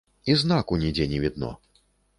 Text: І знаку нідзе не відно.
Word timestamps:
І 0.33 0.37
знаку 0.43 0.79
нідзе 0.85 1.09
не 1.15 1.19
відно. 1.27 1.57